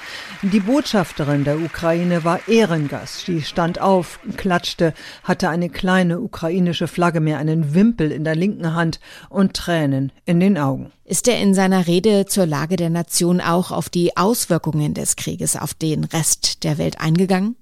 Die 0.42 0.60
Botschafterin 0.60 1.46
der 1.46 1.58
Ukraine 1.58 2.26
war 2.26 2.42
Ehrengast. 2.50 3.26
Sie 3.26 3.42
stand 3.44 3.80
auf, 3.80 4.20
klatschte, 4.36 4.94
hatte 5.24 5.48
eine 5.48 5.70
kleine 5.70 6.20
ukrainische 6.20 6.90
Flagge 6.90 7.22
mehr, 7.22 7.38
einen 7.38 7.74
Wimpel 7.74 8.12
in 8.12 8.26
der 8.26 8.36
linken 8.36 8.76
Hand 8.76 9.00
und 9.30 9.54
Tränen 9.54 10.12
in 10.26 10.42
den 10.42 10.58
Augen. 10.58 10.92
Ist 11.06 11.28
er 11.28 11.38
in 11.40 11.54
seiner 11.54 11.86
Rede 11.88 12.26
zur 12.28 12.46
Lage 12.46 12.78
der 12.78 12.90
Nation 12.90 13.42
auch 13.42 13.72
auf 13.72 13.90
die 13.90 14.16
Auswirkungen 14.16 14.94
des 14.94 15.18
Krieges 15.18 15.58
auf 15.58 15.74
den 15.74 16.06
Rest 16.06 16.64
der 16.64 16.78
Welt 16.78 17.02
eingegangen? 17.02 17.58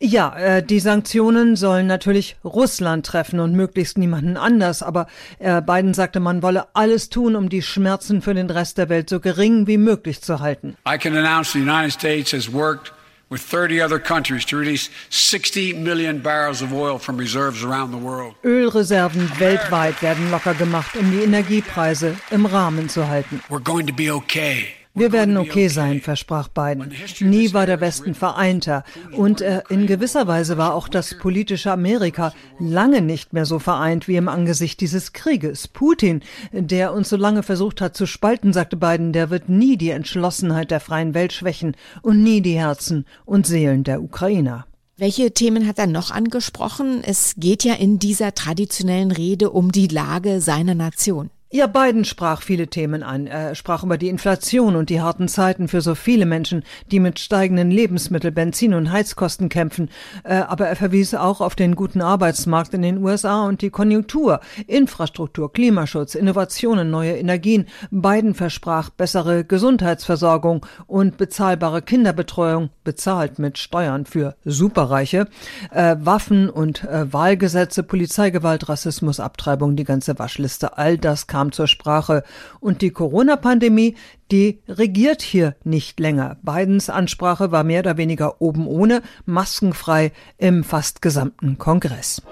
Ja, 0.00 0.36
äh, 0.36 0.62
die 0.62 0.80
Sanktionen 0.80 1.54
sollen 1.54 1.86
natürlich 1.86 2.36
Russland 2.44 3.06
treffen 3.06 3.38
und 3.38 3.54
möglichst 3.54 3.96
niemanden 3.96 4.36
anders, 4.36 4.82
aber 4.82 5.06
äh, 5.38 5.62
Biden 5.62 5.94
sagte, 5.94 6.18
man 6.18 6.42
wolle 6.42 6.66
alles 6.74 7.10
tun, 7.10 7.36
um 7.36 7.48
die 7.48 7.62
Schmerzen 7.62 8.20
für 8.20 8.34
den 8.34 8.50
Rest 8.50 8.76
der 8.76 8.88
Welt 8.88 9.08
so 9.08 9.20
gering 9.20 9.68
wie 9.68 9.78
möglich 9.78 10.20
zu 10.20 10.40
halten. 10.40 10.76
I 10.86 10.98
can 10.98 11.16
announce 11.16 11.52
the 11.52 11.60
United 11.60 11.92
States 11.92 12.32
has 12.32 12.52
worked 12.52 12.92
with 13.34 13.42
30 13.42 13.80
other 13.80 13.98
countries 13.98 14.44
to 14.44 14.56
release 14.56 14.88
60 15.10 15.72
million 15.72 16.20
barrels 16.20 16.62
of 16.62 16.72
oil 16.72 16.98
from 16.98 17.16
reserves 17.16 17.64
around 17.64 17.90
the 17.90 17.98
world. 17.98 18.36
Ölreserven 18.44 19.28
weltweit 19.38 20.00
werden 20.00 20.30
locker 20.30 20.54
gemacht, 20.54 20.96
um 20.96 21.10
die 21.10 21.24
Energiepreise 21.24 22.16
im 22.30 22.46
Rahmen 22.46 22.88
zu 22.88 23.08
halten. 23.08 23.42
We're 23.48 23.58
going 23.58 23.88
to 23.88 23.92
be 23.92 24.08
okay. 24.08 24.83
Wir 24.96 25.10
werden 25.10 25.36
okay 25.36 25.66
sein, 25.66 26.00
versprach 26.00 26.46
Biden. 26.46 26.92
Nie 27.18 27.52
war 27.52 27.66
der 27.66 27.80
Westen 27.80 28.14
vereinter. 28.14 28.84
Und 29.10 29.40
äh, 29.40 29.62
in 29.68 29.88
gewisser 29.88 30.28
Weise 30.28 30.56
war 30.56 30.72
auch 30.72 30.86
das 30.86 31.18
politische 31.18 31.72
Amerika 31.72 32.32
lange 32.60 33.00
nicht 33.00 33.32
mehr 33.32 33.44
so 33.44 33.58
vereint 33.58 34.06
wie 34.06 34.14
im 34.14 34.28
Angesicht 34.28 34.80
dieses 34.80 35.12
Krieges. 35.12 35.66
Putin, 35.66 36.22
der 36.52 36.92
uns 36.92 37.08
so 37.08 37.16
lange 37.16 37.42
versucht 37.42 37.80
hat 37.80 37.96
zu 37.96 38.06
spalten, 38.06 38.52
sagte 38.52 38.76
Biden, 38.76 39.12
der 39.12 39.30
wird 39.30 39.48
nie 39.48 39.76
die 39.76 39.90
Entschlossenheit 39.90 40.70
der 40.70 40.78
freien 40.78 41.12
Welt 41.12 41.32
schwächen 41.32 41.76
und 42.02 42.22
nie 42.22 42.40
die 42.40 42.56
Herzen 42.56 43.04
und 43.24 43.48
Seelen 43.48 43.82
der 43.82 44.00
Ukrainer. 44.00 44.64
Welche 44.96 45.34
Themen 45.34 45.66
hat 45.66 45.80
er 45.80 45.88
noch 45.88 46.12
angesprochen? 46.12 47.02
Es 47.02 47.34
geht 47.36 47.64
ja 47.64 47.74
in 47.74 47.98
dieser 47.98 48.32
traditionellen 48.32 49.10
Rede 49.10 49.50
um 49.50 49.72
die 49.72 49.88
Lage 49.88 50.40
seiner 50.40 50.76
Nation. 50.76 51.30
Ja, 51.56 51.68
Biden 51.68 52.04
sprach 52.04 52.42
viele 52.42 52.66
Themen 52.66 53.04
an. 53.04 53.28
Er 53.28 53.54
sprach 53.54 53.84
über 53.84 53.96
die 53.96 54.08
Inflation 54.08 54.74
und 54.74 54.90
die 54.90 55.00
harten 55.00 55.28
Zeiten 55.28 55.68
für 55.68 55.82
so 55.82 55.94
viele 55.94 56.26
Menschen, 56.26 56.64
die 56.90 56.98
mit 56.98 57.20
steigenden 57.20 57.70
Lebensmittel, 57.70 58.32
Benzin 58.32 58.74
und 58.74 58.90
Heizkosten 58.90 59.48
kämpfen. 59.48 59.88
Äh, 60.24 60.34
aber 60.34 60.66
er 60.66 60.74
verwies 60.74 61.14
auch 61.14 61.40
auf 61.40 61.54
den 61.54 61.76
guten 61.76 62.02
Arbeitsmarkt 62.02 62.74
in 62.74 62.82
den 62.82 62.98
USA 62.98 63.46
und 63.46 63.62
die 63.62 63.70
Konjunktur, 63.70 64.40
Infrastruktur, 64.66 65.52
Klimaschutz, 65.52 66.16
Innovationen, 66.16 66.90
neue 66.90 67.12
Energien. 67.12 67.66
Biden 67.92 68.34
versprach 68.34 68.90
bessere 68.90 69.44
Gesundheitsversorgung 69.44 70.66
und 70.88 71.18
bezahlbare 71.18 71.82
Kinderbetreuung, 71.82 72.70
bezahlt 72.82 73.38
mit 73.38 73.58
Steuern 73.58 74.06
für 74.06 74.34
Superreiche, 74.44 75.28
äh, 75.70 75.94
Waffen 76.00 76.50
und 76.50 76.82
äh, 76.82 77.12
Wahlgesetze, 77.12 77.84
Polizeigewalt, 77.84 78.68
Rassismus, 78.68 79.20
Abtreibung, 79.20 79.76
die 79.76 79.84
ganze 79.84 80.18
Waschliste. 80.18 80.78
All 80.78 80.98
das 80.98 81.28
kam 81.28 81.43
kam 81.44 81.52
zur 81.52 81.68
Sprache. 81.68 82.22
Und 82.60 82.80
die 82.80 82.90
Corona-Pandemie, 82.90 83.96
die 84.30 84.60
regiert 84.68 85.22
hier 85.22 85.54
nicht 85.64 86.00
länger. 86.00 86.38
Bidens 86.42 86.88
Ansprache 86.88 87.52
war 87.52 87.64
mehr 87.64 87.80
oder 87.80 87.96
weniger 87.96 88.40
oben 88.40 88.66
ohne, 88.66 89.02
maskenfrei 89.26 90.12
im 90.38 90.64
fast 90.64 91.02
gesamten 91.02 91.58
Kongress. 91.58 92.22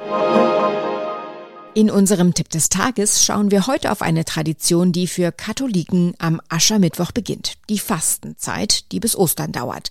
In 1.75 1.91
unserem 1.91 2.35
Tipp 2.35 2.51
des 2.51 2.69
Tages 2.69 3.25
schauen 3.25 3.51
wir 3.51 3.67
heute 3.67 3.93
auf 3.93 4.03
eine 4.03 4.27
Tradition, 4.27 4.93
die 4.93 5.07
für 5.07 5.33
Katholiken 5.33 6.13
am 6.19 6.39
Aschermittwoch 6.51 7.13
beginnt. 7.13 7.55
Die 7.71 7.79
Fastenzeit, 7.79 8.93
die 8.93 9.01
bis 9.01 9.17
Ostern 9.17 9.53
dauert. 9.53 9.89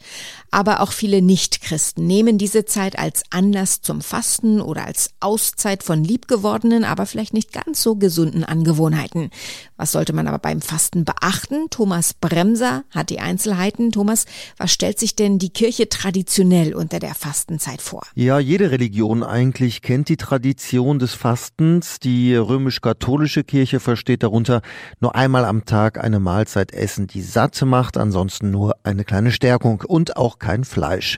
Aber 0.52 0.82
auch 0.82 0.92
viele 0.92 1.24
Nichtchristen 1.24 2.06
nehmen 2.06 2.38
diese 2.38 2.66
Zeit 2.66 3.00
als 3.00 3.24
Anlass 3.32 3.82
zum 3.82 4.02
Fasten 4.02 4.62
oder 4.62 4.86
als 4.86 5.10
Auszeit 5.22 5.82
von 5.82 6.04
liebgewordenen, 6.04 6.84
aber 6.84 7.08
vielleicht 7.08 7.34
nicht 7.34 7.52
ganz 7.52 7.82
so 7.82 7.96
gesunden 7.96 8.44
Angewohnheiten. 8.44 9.32
Was 9.76 9.92
sollte 9.92 10.14
man 10.14 10.28
aber 10.28 10.38
beim 10.38 10.62
Fasten 10.62 11.04
beachten? 11.04 11.72
Thomas 11.72 12.14
Bremser 12.14 12.84
hat 12.92 13.10
die 13.10 13.20
Einzelheiten. 13.20 13.92
Thomas, 13.92 14.26
was 14.58 14.72
stellt 14.72 15.00
sich 15.00 15.16
denn 15.16 15.40
die 15.40 15.50
Kirche 15.50 15.90
traditionell 15.90 16.76
unter 16.76 17.00
der 17.00 17.16
Fastenzeit 17.16 17.82
vor? 17.82 18.04
Ja, 18.14 18.38
jede 18.38 18.70
Religion 18.70 19.24
eigentlich 19.24 19.82
kennt 19.82 20.10
die 20.10 20.18
Tradition 20.18 21.00
des 21.00 21.16
Fastens 21.16 21.71
Erstens, 21.72 22.00
die 22.00 22.36
römisch-katholische 22.36 23.46
Kirche 23.46 23.80
versteht 23.80 24.24
darunter 24.24 24.62
nur 25.00 25.16
einmal 25.16 25.46
am 25.46 25.64
Tag 25.64 26.04
eine 26.04 26.20
Mahlzeit 26.20 26.74
essen, 26.74 27.08
die 27.08 27.22
satt 27.22 27.62
macht, 27.62 27.96
ansonsten 27.96 28.52
nur 28.52 28.76
eine 28.84 29.06
kleine 29.06 29.32
Stärkung 29.32 29.82
und 29.88 30.18
auch 30.18 30.38
kein 30.38 30.66
Fleisch. 30.66 31.18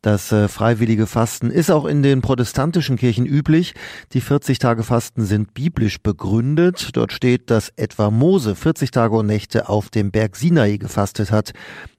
Das 0.00 0.32
äh, 0.32 0.48
freiwillige 0.48 1.06
Fasten 1.06 1.50
ist 1.50 1.70
auch 1.70 1.84
in 1.84 2.02
den 2.02 2.22
protestantischen 2.22 2.96
Kirchen 2.96 3.26
üblich. 3.26 3.74
Die 4.14 4.22
40 4.22 4.58
Tage 4.58 4.84
Fasten 4.84 5.26
sind 5.26 5.52
biblisch 5.52 5.98
begründet. 6.00 6.88
Dort 6.94 7.12
steht, 7.12 7.50
dass 7.50 7.70
etwa 7.76 8.10
Mose 8.10 8.56
40 8.56 8.92
Tage 8.92 9.16
und 9.16 9.26
Nächte 9.26 9.68
auf 9.68 9.90
dem 9.90 10.10
Berg 10.10 10.34
Sinai 10.34 10.78
gefastet 10.78 11.30
hat, 11.30 11.52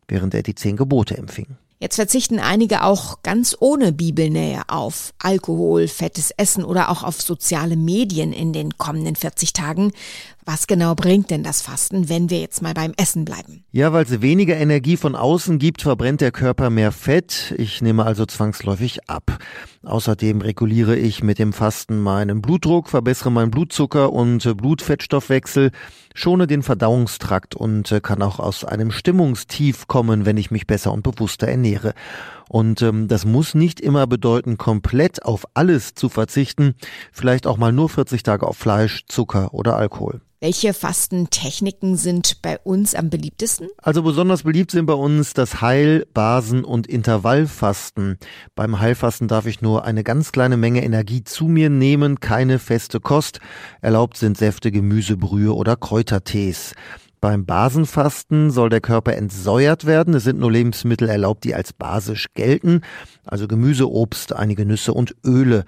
während 0.08 0.34
er 0.34 0.41
die 0.41 0.55
zehn 0.55 0.75
Gebote 0.75 1.15
empfing. 1.20 1.55
Jetzt 1.82 1.96
verzichten 1.96 2.38
einige 2.38 2.84
auch 2.84 3.24
ganz 3.24 3.58
ohne 3.60 3.92
Bibelnähe 3.92 4.62
auf 4.68 5.16
Alkohol, 5.18 5.88
fettes 5.88 6.30
Essen 6.38 6.64
oder 6.64 6.90
auch 6.90 7.02
auf 7.02 7.20
soziale 7.20 7.76
Medien 7.76 8.34
in 8.34 8.54
den 8.54 8.78
kommenden 8.78 9.16
40 9.16 9.52
Tagen. 9.52 9.92
Was 10.46 10.66
genau 10.66 10.96
bringt 10.96 11.30
denn 11.30 11.44
das 11.44 11.62
Fasten, 11.62 12.10
wenn 12.10 12.30
wir 12.32 12.40
jetzt 12.40 12.62
mal 12.62 12.74
beim 12.74 12.94
Essen 12.98 13.26
bleiben? 13.26 13.64
Ja, 13.72 13.94
weil 13.94 14.06
es 14.06 14.22
weniger 14.22 14.58
Energie 14.58 14.98
von 14.98 15.16
außen 15.16 15.60
gibt, 15.60 15.84
verbrennt 15.84 16.22
der 16.22 16.32
Körper 16.32 16.72
mehr 16.72 16.92
Fett. 16.92 17.54
Ich 17.58 17.82
nehme 17.82 18.06
also 18.06 18.26
zwangsläufig 18.26 19.08
ab. 19.08 19.38
Außerdem 19.84 20.42
reguliere 20.42 20.96
ich 20.96 21.24
mit 21.24 21.38
dem 21.38 21.54
Fasten 21.54 22.00
meinen 22.00 22.42
Blutdruck, 22.42 22.90
verbessere 22.90 23.32
meinen 23.32 23.52
Blutzucker 23.52 24.12
und 24.12 24.58
Blutfettstoffwechsel, 24.58 25.72
schone 26.16 26.48
den 26.48 26.64
Verdauungstrakt 26.64 27.56
und 27.56 28.00
kann 28.02 28.22
auch 28.22 28.40
aus 28.40 28.66
einem 28.66 28.92
Stimmungstief 28.92 29.88
kommen, 29.88 30.26
wenn 30.26 30.38
ich 30.38 30.50
mich 30.50 30.66
besser 30.66 30.92
und 30.92 31.04
bewusster 31.04 31.48
ernähre. 31.48 31.94
Und 32.51 32.81
ähm, 32.81 33.08
das 33.08 33.24
muss 33.24 33.55
nicht 33.55 33.79
immer 33.79 34.08
bedeuten, 34.08 34.58
komplett 34.58 35.24
auf 35.24 35.46
alles 35.53 35.93
zu 35.93 36.10
verzichten, 36.10 36.75
vielleicht 37.13 37.48
auch 37.48 37.55
mal 37.55 37.72
nur 37.72 37.88
40 37.88 38.24
Tage 38.24 38.46
auf 38.46 38.58
Fleisch, 38.58 39.05
Zucker 39.08 39.53
oder 39.53 39.77
Alkohol. 39.77 40.20
Welche 40.41 40.74
Fastentechniken 40.74 41.96
sind 41.96 42.41
bei 42.41 42.60
uns 42.60 42.93
am 42.93 43.10
beliebtesten? 43.10 43.70
Also 43.77 44.03
besonders 44.03 44.43
beliebt 44.43 44.72
sind 44.72 44.86
bei 44.86 44.96
uns 44.96 45.31
das 45.34 45.62
Heil-, 45.62 46.05
Basen- 46.13 46.65
und 46.65 46.88
Intervallfasten. 46.88 48.17
Beim 48.53 48.81
Heilfasten 48.81 49.29
darf 49.29 49.46
ich 49.46 49.62
nur 49.62 49.86
eine 49.86 50.03
ganz 50.03 50.34
kleine 50.34 50.58
Menge 50.58 50.84
Energie 50.84 51.24
zu 51.24 51.46
mir 51.46 51.70
nehmen, 51.70 52.20
keine 52.20 52.60
feste 52.60 53.00
Kost. 53.00 53.39
Erlaubt 53.79 54.17
sind 54.17 54.38
Säfte, 54.38 54.74
Gemüse, 54.74 55.15
Brühe 55.15 55.53
oder 55.53 55.77
Kräutertees. 55.77 56.74
Beim 57.22 57.46
Basenfasten 57.46 58.50
soll 58.50 58.70
der 58.70 58.82
Körper 58.82 59.13
entsäuert 59.13 59.86
werden. 59.86 60.16
Es 60.16 60.24
sind 60.24 60.40
nur 60.40 60.51
Lebensmittel 60.51 61.08
erlaubt, 61.08 61.44
die 61.44 61.54
als 61.54 61.72
basisch 61.72 62.34
gelten, 62.34 62.82
also 63.25 63.48
Gemüse, 63.48 63.88
Obst, 63.92 64.34
einige 64.34 64.66
Nüsse 64.66 64.92
und 64.92 65.16
Öle. 65.24 65.66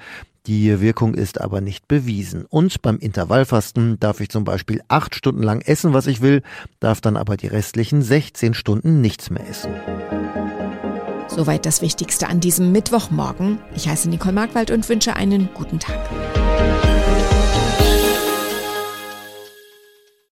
Die 0.47 0.81
Wirkung 0.81 1.13
ist 1.13 1.39
aber 1.39 1.61
nicht 1.61 1.87
bewiesen. 1.87 2.45
Und 2.49 2.81
beim 2.81 2.97
Intervallfasten 2.97 3.99
darf 3.99 4.19
ich 4.19 4.29
zum 4.29 4.45
Beispiel 4.45 4.81
acht 4.87 5.13
Stunden 5.13 5.43
lang 5.43 5.61
essen, 5.61 5.93
was 5.93 6.07
ich 6.07 6.21
will, 6.21 6.41
darf 6.79 7.01
dann 7.01 7.15
aber 7.15 7.37
die 7.37 7.47
restlichen 7.47 8.01
16 8.01 8.55
Stunden 8.55 8.99
nichts 8.99 9.29
mehr 9.29 9.47
essen. 9.47 9.71
Soweit 11.27 11.67
das 11.67 11.83
Wichtigste 11.83 12.29
an 12.29 12.39
diesem 12.39 12.71
Mittwochmorgen. 12.71 13.59
Ich 13.75 13.87
heiße 13.87 14.09
Nicole 14.09 14.33
Markwald 14.33 14.71
und 14.71 14.89
wünsche 14.89 15.15
einen 15.15 15.49
guten 15.53 15.77
Tag. 15.79 15.99